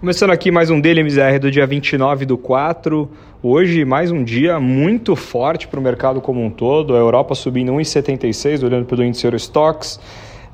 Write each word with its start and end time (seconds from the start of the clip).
Começando 0.00 0.30
aqui 0.30 0.50
mais 0.50 0.70
um 0.70 0.80
Daily 0.80 1.02
MZR 1.02 1.38
do 1.38 1.50
dia 1.50 1.66
29 1.66 2.24
do 2.24 2.38
4. 2.38 3.06
Hoje, 3.42 3.84
mais 3.84 4.10
um 4.10 4.24
dia 4.24 4.58
muito 4.58 5.14
forte 5.14 5.68
para 5.68 5.78
o 5.78 5.82
mercado 5.82 6.22
como 6.22 6.42
um 6.42 6.48
todo. 6.48 6.96
A 6.96 6.98
Europa 6.98 7.34
subindo 7.34 7.70
1,76, 7.72 8.64
olhando 8.64 8.86
pelo 8.86 9.04
índice 9.04 9.26
Eurostox. 9.26 10.00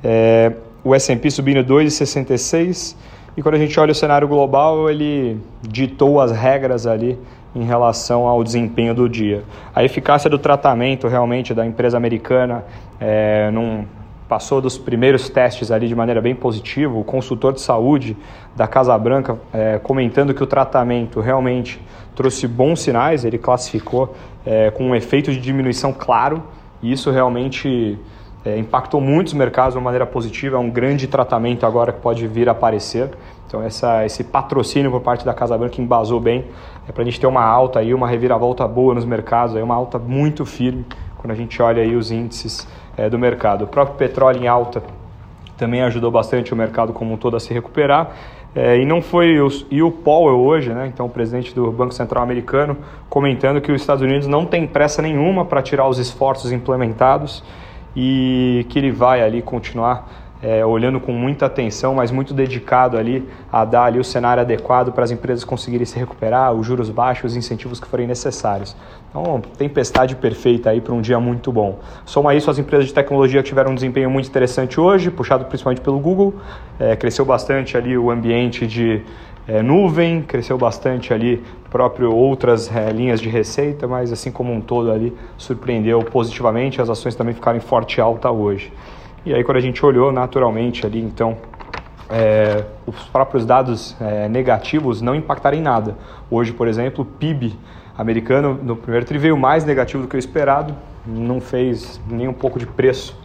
É, 0.03 0.53
o 0.83 0.93
S&P 0.93 1.31
subindo 1.31 1.63
2,66. 1.65 2.97
E 3.37 3.43
quando 3.43 3.55
a 3.55 3.59
gente 3.59 3.79
olha 3.79 3.93
o 3.93 3.95
cenário 3.95 4.27
global, 4.27 4.91
ele 4.91 5.41
ditou 5.63 6.21
as 6.21 6.33
regras 6.33 6.85
ali 6.85 7.17
em 7.55 7.63
relação 7.63 8.27
ao 8.27 8.43
desempenho 8.43 8.95
do 8.95 9.09
dia. 9.09 9.45
A 9.73 9.85
eficácia 9.85 10.29
do 10.29 10.41
tratamento 10.41 11.07
realmente 11.07 11.55
da 11.55 11.65
empresa 11.65 11.97
americana 11.97 12.65
é, 12.99 13.49
num 13.53 13.85
passou 14.29 14.61
dos 14.61 14.77
primeiros 14.77 15.29
testes 15.29 15.71
ali 15.71 15.89
de 15.89 15.95
maneira 15.95 16.21
bem 16.21 16.35
positiva. 16.35 16.97
O 16.97 17.05
consultor 17.05 17.53
de 17.53 17.61
saúde 17.61 18.17
da 18.55 18.67
Casa 18.67 18.97
Branca 18.99 19.39
é, 19.53 19.79
comentando 19.79 20.35
que 20.35 20.43
o 20.43 20.47
tratamento 20.47 21.21
realmente 21.21 21.81
trouxe 22.15 22.49
bons 22.49 22.81
sinais, 22.81 23.25
ele 23.25 23.39
classificou 23.39 24.15
é, 24.45 24.71
com 24.71 24.85
um 24.85 24.95
efeito 24.95 25.31
de 25.31 25.39
diminuição 25.39 25.93
claro, 25.93 26.43
e 26.83 26.91
isso 26.91 27.11
realmente 27.11 27.99
é, 28.45 28.59
impactou 28.59 29.01
muitos 29.01 29.35
mercados 29.35 29.75
de 29.75 29.79
uma 29.79 29.85
maneira 29.85 30.07
positiva. 30.07 30.57
É 30.57 30.59
um 30.59 30.71
grande 30.71 31.07
tratamento 31.07 31.67
agora 31.67 31.93
que 31.93 32.01
pode 32.01 32.27
vir 32.27 32.49
a 32.49 32.53
aparecer. 32.53 33.11
Então, 33.47 33.63
essa, 33.63 34.05
esse 34.05 34.25
patrocínio 34.25 34.91
por 34.91 35.01
parte 35.01 35.25
da 35.25 35.33
Casa 35.33 35.57
Branca 35.57 35.81
embasou 35.81 36.19
bem 36.19 36.47
é 36.89 36.93
para 36.93 37.03
a 37.03 37.05
gente 37.05 37.21
ter 37.21 37.27
uma 37.27 37.45
alta 37.45 37.81
aí, 37.81 37.93
uma 37.95 38.09
reviravolta 38.09 38.67
boa 38.67 38.95
nos 38.95 39.05
mercados, 39.05 39.55
aí, 39.55 39.63
uma 39.63 39.75
alta 39.75 39.99
muito 39.99 40.45
firme 40.45 40.85
quando 41.19 41.31
a 41.31 41.35
gente 41.35 41.61
olha 41.61 41.83
aí 41.83 41.95
os 41.95 42.11
índices 42.11 42.67
é, 42.97 43.09
do 43.09 43.19
mercado. 43.19 43.65
O 43.65 43.67
próprio 43.67 43.97
petróleo 43.97 44.43
em 44.43 44.49
alta 44.49 44.83
também 45.57 45.83
ajudou 45.83 46.11
bastante 46.11 46.53
o 46.53 46.57
mercado 46.57 46.93
como 46.93 47.15
um 47.15 47.17
todo 47.17 47.37
a 47.37 47.41
se 47.41 47.53
recuperar. 47.53 48.11
É, 48.55 48.79
e 48.79 48.87
não 48.87 49.03
foi 49.03 49.39
o, 49.39 49.49
e 49.71 49.83
o 49.83 49.91
Powell 49.91 50.41
hoje, 50.41 50.73
né, 50.73 50.87
então 50.87 51.05
o 51.05 51.11
presidente 51.11 51.55
do 51.55 51.71
Banco 51.71 51.93
Central 51.93 52.23
americano, 52.23 52.79
comentando 53.07 53.61
que 53.61 53.71
os 53.71 53.83
Estados 53.83 54.03
Unidos 54.03 54.27
não 54.27 54.47
tem 54.47 54.67
pressa 54.67 55.03
nenhuma 55.03 55.45
para 55.45 55.61
tirar 55.61 55.87
os 55.87 55.99
esforços 55.99 56.53
implementados 56.53 57.45
e 57.95 58.65
que 58.71 58.79
ele 58.79 58.91
vai 58.91 59.23
ali 59.23 59.43
continuar 59.43 60.26
é, 60.43 60.65
olhando 60.65 61.01
com 61.01 61.13
muita 61.13 61.47
atenção, 61.47 61.95
mas 61.95 62.11
muito 62.11 62.35
dedicado 62.35 62.99
ali 62.99 63.27
a 63.51 63.65
dar 63.65 63.85
ali 63.85 63.99
o 63.99 64.05
cenário 64.05 64.43
adequado 64.43 64.93
para 64.93 65.05
as 65.05 65.11
empresas 65.11 65.45
conseguirem 65.45 65.87
se 65.87 65.99
recuperar, 65.99 66.53
os 66.53 66.67
juros 66.67 66.91
baixos, 66.91 67.33
os 67.33 67.37
incentivos 67.37 67.81
que 67.81 67.87
forem 67.87 68.07
necessários. 68.07 68.77
Então, 69.11 69.41
tempestade 69.57 70.15
perfeita 70.15 70.71
aí 70.71 70.81
para 70.81 70.93
um 70.93 71.01
dia 71.01 71.19
muito 71.19 71.51
bom. 71.51 71.79
Soma 72.05 72.35
isso, 72.35 72.51
as 72.51 72.59
empresas 72.59 72.87
de 72.87 72.93
tecnologia 72.93 73.43
tiveram 73.43 73.73
um 73.73 73.75
desempenho 73.75 74.11
muito 74.11 74.29
interessante 74.29 74.79
hoje, 74.79 75.11
puxado 75.11 75.47
principalmente 75.47 75.81
pelo 75.81 75.99
Google. 75.99 76.35
É, 76.79 76.95
cresceu 76.97 77.25
bastante 77.25 77.77
ali 77.77 77.97
o 77.97 78.11
ambiente 78.11 78.67
de 78.67 79.03
é, 79.49 79.63
nuvem, 79.63 80.23
cresceu 80.23 80.59
bastante 80.59 81.15
ali 81.15 81.43
próprio 81.71 82.13
outras 82.13 82.75
é, 82.75 82.91
linhas 82.91 83.21
de 83.21 83.29
receita, 83.29 83.87
mas 83.87 84.13
assim 84.13 84.31
como 84.31 84.53
um 84.53 84.61
todo 84.61 84.91
ali 84.91 85.17
surpreendeu 85.39 86.01
positivamente. 86.01 86.83
As 86.83 86.91
ações 86.91 87.15
também 87.15 87.33
ficaram 87.33 87.57
em 87.57 87.61
forte 87.61 88.01
alta 88.01 88.31
hoje. 88.31 88.73
E 89.27 89.35
aí 89.35 89.43
quando 89.43 89.57
a 89.57 89.61
gente 89.61 89.85
olhou 89.85 90.13
naturalmente 90.13 90.87
ali, 90.87 91.01
então 91.03 91.37
é, 92.09 92.63
os 92.87 93.09
próprios 93.09 93.45
dados 93.45 93.97
é, 94.01 94.29
negativos 94.29 95.03
não 95.03 95.17
impactaram 95.17 95.59
em 95.59 95.61
nada. 95.61 95.97
Hoje, 96.31 96.53
por 96.53 96.69
exemplo, 96.69 97.03
o 97.03 97.05
PIB 97.05 97.59
americano 97.99 98.57
no 98.63 98.77
primeiro 98.77 99.05
tri 99.05 99.19
veio 99.19 99.37
mais 99.37 99.65
negativo 99.65 100.05
do 100.05 100.09
que 100.09 100.15
o 100.15 100.19
esperado, 100.19 100.73
não 101.05 101.41
fez 101.41 102.01
nem 102.09 102.29
um 102.29 102.33
pouco 102.33 102.57
de 102.57 102.67
preço 102.67 103.19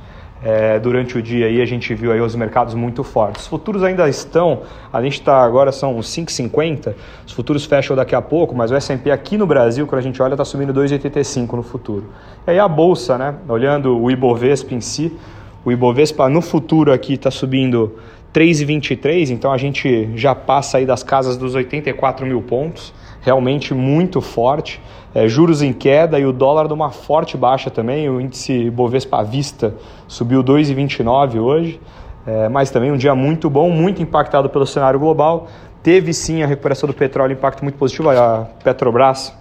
é, 0.43 0.79
durante 0.79 1.19
o 1.19 1.21
dia 1.21 1.45
aí 1.45 1.61
a 1.61 1.65
gente 1.65 1.93
viu 1.93 2.11
aí 2.11 2.19
os 2.19 2.35
mercados 2.35 2.73
muito 2.73 3.03
fortes. 3.03 3.43
Os 3.43 3.47
futuros 3.47 3.83
ainda 3.83 4.09
estão, 4.09 4.63
a 4.91 5.01
gente 5.03 5.19
está 5.19 5.43
agora 5.43 5.71
são 5.71 5.99
5,50, 5.99 6.95
os 7.27 7.33
futuros 7.33 7.65
fecham 7.65 7.95
daqui 7.95 8.15
a 8.15 8.21
pouco, 8.23 8.55
mas 8.55 8.71
o 8.71 8.75
S&P 8.75 9.11
aqui 9.11 9.37
no 9.37 9.45
Brasil, 9.45 9.85
quando 9.85 9.99
a 9.99 10.01
gente 10.01 10.19
olha, 10.19 10.33
está 10.33 10.43
subindo 10.43 10.73
2,85 10.73 11.53
no 11.53 11.61
futuro. 11.61 12.05
E 12.47 12.51
aí 12.51 12.59
a 12.59 12.67
bolsa, 12.67 13.19
né, 13.19 13.35
olhando 13.47 14.01
o 14.01 14.09
Ibovespa 14.09 14.73
em 14.73 14.81
si, 14.81 15.15
o 15.63 15.71
Ibovespa 15.71 16.27
no 16.27 16.41
futuro 16.41 16.91
aqui 16.91 17.13
está 17.13 17.29
subindo 17.29 17.95
3,23, 18.33 19.29
então 19.29 19.51
a 19.51 19.57
gente 19.57 20.09
já 20.15 20.33
passa 20.33 20.77
aí 20.77 20.85
das 20.85 21.03
casas 21.03 21.37
dos 21.37 21.53
84 21.53 22.25
mil 22.25 22.41
pontos, 22.41 22.93
realmente 23.21 23.73
muito 23.73 24.21
forte. 24.21 24.81
É, 25.13 25.27
juros 25.27 25.61
em 25.61 25.73
queda 25.73 26.17
e 26.17 26.25
o 26.25 26.31
dólar 26.31 26.69
numa 26.69 26.89
forte 26.89 27.35
baixa 27.35 27.69
também. 27.69 28.09
O 28.09 28.21
índice 28.21 28.53
Ibovespa 28.53 29.19
à 29.19 29.23
vista 29.23 29.75
subiu 30.07 30.41
2,29 30.41 31.37
hoje, 31.39 31.81
é, 32.25 32.47
mas 32.47 32.71
também 32.71 32.91
um 32.91 32.97
dia 32.97 33.13
muito 33.13 33.49
bom, 33.49 33.69
muito 33.69 34.01
impactado 34.01 34.49
pelo 34.49 34.65
cenário 34.65 34.99
global. 34.99 35.47
Teve 35.83 36.13
sim 36.13 36.41
a 36.41 36.47
recuperação 36.47 36.87
do 36.87 36.93
petróleo, 36.93 37.33
impacto 37.33 37.61
muito 37.61 37.77
positivo. 37.77 38.09
A 38.09 38.47
Petrobras 38.63 39.35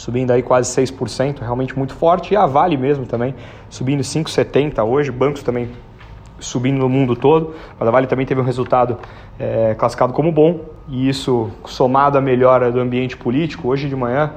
subindo 0.00 0.30
aí 0.30 0.42
quase 0.42 0.74
6%, 0.80 1.40
realmente 1.40 1.76
muito 1.76 1.94
forte. 1.94 2.32
E 2.32 2.36
a 2.36 2.46
Vale 2.46 2.76
mesmo 2.78 3.04
também, 3.04 3.34
subindo 3.68 4.00
5,70 4.00 4.82
hoje, 4.82 5.10
bancos 5.10 5.42
também 5.42 5.68
subindo 6.38 6.78
no 6.78 6.88
mundo 6.88 7.14
todo, 7.14 7.54
mas 7.78 7.86
a 7.86 7.90
Vale 7.90 8.06
também 8.06 8.24
teve 8.24 8.40
um 8.40 8.44
resultado 8.44 8.96
é, 9.38 9.74
classificado 9.74 10.14
como 10.14 10.32
bom, 10.32 10.60
e 10.88 11.06
isso 11.06 11.50
somado 11.66 12.16
à 12.16 12.20
melhora 12.20 12.72
do 12.72 12.80
ambiente 12.80 13.14
político, 13.14 13.68
hoje 13.68 13.90
de 13.90 13.94
manhã 13.94 14.32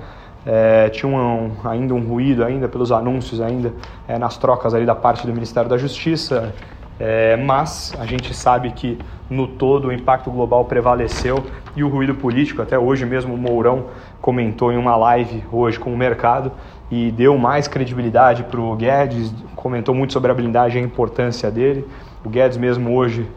é, 0.46 0.90
tinha 0.90 1.10
um, 1.10 1.52
ainda 1.64 1.94
um 1.94 2.02
ruído 2.02 2.44
ainda 2.44 2.68
pelos 2.68 2.92
anúncios 2.92 3.40
ainda 3.40 3.72
é, 4.06 4.20
nas 4.20 4.36
trocas 4.36 4.74
ali 4.74 4.86
da 4.86 4.94
parte 4.94 5.26
do 5.26 5.32
Ministério 5.32 5.70
da 5.70 5.78
Justiça, 5.78 6.54
é, 7.00 7.36
mas 7.38 7.94
a 8.00 8.06
gente 8.06 8.34
sabe 8.34 8.72
que 8.72 8.98
no 9.30 9.48
todo 9.48 9.88
o 9.88 9.92
impacto 9.92 10.30
global 10.30 10.66
prevaleceu 10.66 11.44
e 11.76 11.84
o 11.84 11.90
ruído 11.90 12.14
político, 12.14 12.62
até 12.62 12.78
hoje 12.78 13.06
mesmo 13.06 13.34
o 13.34 13.38
Mourão 13.38 13.86
comentou 14.22 14.72
em 14.72 14.78
uma 14.78 14.96
live 14.96 15.44
hoje 15.52 15.80
com 15.80 15.92
o 15.94 15.98
mercado 15.98 16.52
e 16.92 17.12
deu 17.12 17.38
mais 17.38 17.68
credibilidade 17.68 18.44
para 18.44 18.62
o 18.62 18.76
Guedes, 18.76 19.34
comentou 19.56 19.96
muito 19.96 20.14
sobre 20.14 20.32
a 20.32 20.34
blindagem 20.34 20.82
e 20.82 20.84
a 20.84 20.88
importância 20.88 21.50
dele. 21.50 21.88
O 22.24 22.30
Guedes 22.30 22.58
mesmo 22.58 22.96
hoje 22.96 23.28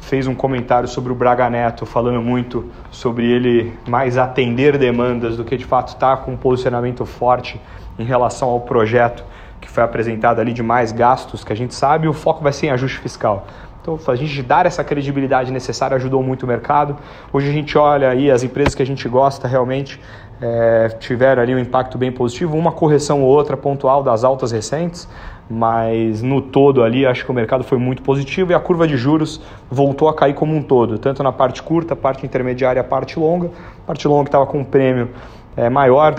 fez 0.00 0.26
um 0.26 0.34
comentário 0.34 0.88
sobre 0.88 1.12
o 1.12 1.14
Braga 1.14 1.48
Neto, 1.48 1.86
falando 1.86 2.20
muito 2.20 2.68
sobre 2.90 3.24
ele 3.24 3.72
mais 3.88 4.18
atender 4.18 4.76
demandas 4.76 5.36
do 5.36 5.44
que 5.44 5.56
de 5.56 5.64
fato 5.64 5.88
estar 5.88 6.16
tá 6.16 6.22
com 6.22 6.32
um 6.32 6.36
posicionamento 6.36 7.06
forte 7.06 7.60
em 7.98 8.04
relação 8.04 8.48
ao 8.48 8.60
projeto 8.60 9.24
que 9.64 9.70
foi 9.70 9.82
apresentado 9.82 10.40
ali 10.40 10.52
de 10.52 10.62
mais 10.62 10.92
gastos, 10.92 11.42
que 11.42 11.52
a 11.52 11.56
gente 11.56 11.74
sabe, 11.74 12.06
o 12.06 12.12
foco 12.12 12.42
vai 12.42 12.52
ser 12.52 12.66
em 12.66 12.70
ajuste 12.70 12.98
fiscal. 12.98 13.46
Então, 13.80 13.98
a 14.06 14.16
gente 14.16 14.42
dar 14.42 14.64
essa 14.64 14.82
credibilidade 14.82 15.50
necessária 15.52 15.94
ajudou 15.96 16.22
muito 16.22 16.44
o 16.44 16.46
mercado. 16.46 16.96
Hoje 17.32 17.50
a 17.50 17.52
gente 17.52 17.76
olha 17.76 18.08
aí 18.10 18.30
as 18.30 18.42
empresas 18.42 18.74
que 18.74 18.82
a 18.82 18.86
gente 18.86 19.06
gosta 19.08 19.46
realmente 19.46 20.00
é, 20.40 20.88
tiveram 21.00 21.42
ali 21.42 21.54
um 21.54 21.58
impacto 21.58 21.98
bem 21.98 22.10
positivo, 22.10 22.56
uma 22.56 22.72
correção 22.72 23.22
ou 23.22 23.28
outra 23.28 23.56
pontual 23.56 24.02
das 24.02 24.24
altas 24.24 24.52
recentes, 24.52 25.08
mas 25.48 26.22
no 26.22 26.40
todo 26.40 26.82
ali 26.82 27.04
acho 27.04 27.24
que 27.24 27.30
o 27.30 27.34
mercado 27.34 27.62
foi 27.62 27.78
muito 27.78 28.02
positivo 28.02 28.52
e 28.52 28.54
a 28.54 28.60
curva 28.60 28.86
de 28.86 28.96
juros 28.96 29.40
voltou 29.70 30.08
a 30.08 30.14
cair 30.14 30.34
como 30.34 30.54
um 30.54 30.62
todo, 30.62 30.98
tanto 30.98 31.22
na 31.22 31.32
parte 31.32 31.62
curta, 31.62 31.94
parte 31.94 32.24
intermediária, 32.24 32.82
parte 32.82 33.18
longa. 33.18 33.50
A 33.82 33.86
parte 33.86 34.08
longa 34.08 34.24
que 34.24 34.28
estava 34.28 34.46
com 34.46 34.58
um 34.60 34.64
prêmio 34.64 35.10
é, 35.56 35.68
maior, 35.68 36.14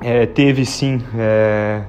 é, 0.00 0.24
teve 0.26 0.64
sim 0.64 1.02
é, 1.16 1.82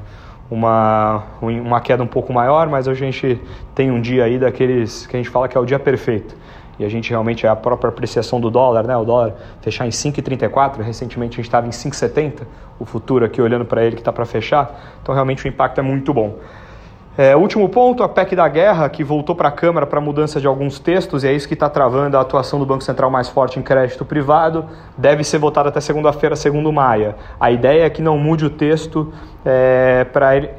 uma, 0.50 1.24
uma 1.42 1.80
queda 1.80 2.02
um 2.04 2.08
pouco 2.08 2.34
maior, 2.34 2.68
mas 2.68 2.88
hoje 2.88 3.06
a 3.06 3.12
gente 3.12 3.42
tem 3.76 3.92
um 3.92 4.02
dia 4.02 4.24
aí 4.24 4.40
daqueles 4.40 5.06
que 5.06 5.16
a 5.16 5.20
gente 5.20 5.30
fala 5.30 5.48
que 5.48 5.58
é 5.58 5.60
o 5.62 5.66
dia 5.66 5.80
perfeito. 5.80 6.36
E 6.80 6.86
a 6.86 6.90
gente 6.90 7.10
realmente 7.10 7.46
é 7.46 7.50
a 7.50 7.56
própria 7.56 7.90
apreciação 7.90 8.40
do 8.40 8.50
dólar, 8.50 8.88
né? 8.88 8.96
O 8.96 9.04
dólar 9.04 9.36
fechar 9.62 9.86
em 9.86 9.90
5,34, 9.90 10.82
recentemente 10.82 11.34
a 11.34 11.36
gente 11.36 11.46
estava 11.46 11.68
em 11.68 11.72
5,70, 11.72 12.44
o 12.80 12.86
futuro 12.86 13.26
aqui 13.26 13.42
olhando 13.42 13.66
para 13.66 13.84
ele 13.84 13.96
que 13.96 14.02
está 14.02 14.14
para 14.14 14.26
fechar. 14.26 14.98
Então 15.02 15.14
realmente 15.14 15.46
o 15.46 15.48
impacto 15.48 15.80
é 15.80 15.82
muito 15.82 16.14
bom. 16.14 16.38
É, 17.22 17.36
último 17.36 17.68
ponto, 17.68 18.02
a 18.02 18.08
PEC 18.08 18.34
da 18.34 18.48
guerra, 18.48 18.88
que 18.88 19.04
voltou 19.04 19.36
para 19.36 19.50
a 19.50 19.52
Câmara 19.52 19.86
para 19.86 20.00
mudança 20.00 20.40
de 20.40 20.48
alguns 20.48 20.80
textos, 20.80 21.26
e 21.26 21.28
é 21.28 21.34
isso 21.34 21.50
que 21.50 21.54
está 21.54 21.68
travando 21.68 22.18
a 22.18 22.22
atuação 22.22 22.58
do 22.58 22.66
Banco 22.66 22.82
Central 22.82 23.12
mais 23.12 23.28
forte 23.28 23.60
em 23.60 23.62
crédito 23.62 24.06
privado, 24.06 24.66
deve 24.98 25.22
ser 25.26 25.38
votada 25.38 25.68
até 25.68 25.82
segunda-feira, 25.82 26.34
segundo 26.38 26.72
Maia. 26.72 27.18
A 27.38 27.52
ideia 27.52 27.84
é 27.84 27.90
que 27.90 28.02
não 28.02 28.18
mude 28.18 28.46
o 28.46 28.50
texto 28.50 29.12
é, 29.44 30.06
para 30.06 30.38
ele, 30.38 30.50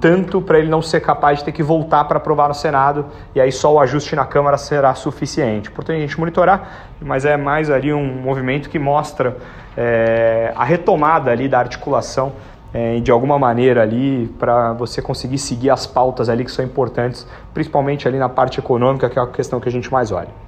tanto 0.00 0.42
para 0.42 0.58
ele 0.58 0.68
não 0.68 0.82
ser 0.82 0.98
capaz 0.98 1.38
de 1.38 1.44
ter 1.44 1.52
que 1.52 1.62
voltar 1.62 2.02
para 2.06 2.16
aprovar 2.16 2.48
no 2.48 2.54
Senado, 2.54 3.06
e 3.32 3.40
aí 3.40 3.52
só 3.52 3.72
o 3.72 3.78
ajuste 3.78 4.16
na 4.16 4.24
Câmara 4.24 4.58
será 4.58 4.96
suficiente. 4.96 5.70
Portanto, 5.70 5.98
a 5.98 6.00
gente 6.00 6.18
monitorar, 6.18 6.88
mas 7.00 7.24
é 7.24 7.36
mais 7.36 7.70
ali 7.70 7.94
um 7.94 8.04
movimento 8.04 8.68
que 8.68 8.78
mostra 8.80 9.36
é, 9.76 10.52
a 10.56 10.64
retomada 10.64 11.30
ali 11.30 11.46
da 11.48 11.60
articulação 11.60 12.32
é, 12.72 13.00
de 13.00 13.10
alguma 13.10 13.38
maneira 13.38 13.82
ali 13.82 14.26
para 14.38 14.72
você 14.72 15.00
conseguir 15.00 15.38
seguir 15.38 15.70
as 15.70 15.86
pautas 15.86 16.28
ali 16.28 16.44
que 16.44 16.50
são 16.50 16.64
importantes, 16.64 17.26
principalmente 17.54 18.06
ali 18.06 18.18
na 18.18 18.28
parte 18.28 18.58
econômica, 18.58 19.08
que 19.08 19.18
é 19.18 19.22
a 19.22 19.26
questão 19.26 19.60
que 19.60 19.68
a 19.68 19.72
gente 19.72 19.90
mais 19.92 20.12
olha. 20.12 20.47